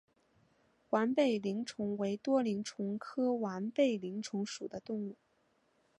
[0.89, 5.15] 完背鳞虫为多鳞虫科完背鳞虫属的动物。